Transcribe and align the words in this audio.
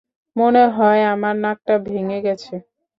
মনে 0.35 0.63
হয়, 0.75 1.01
আমার 1.13 1.35
নাকটা 1.43 1.73
ভেঙ্গে 1.85 2.19
গেছে। 2.25 2.53